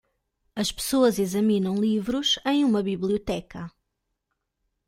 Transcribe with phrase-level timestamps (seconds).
[0.55, 3.71] As pessoas examinam livros em uma biblioteca.